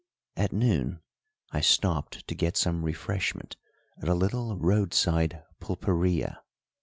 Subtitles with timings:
[0.35, 0.99] At noon
[1.51, 3.55] I stopped to get some refreshment
[4.01, 6.37] at a little roadside pulpería.